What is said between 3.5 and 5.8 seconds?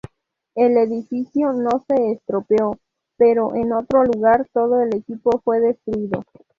en otro lugar todo el equipo fue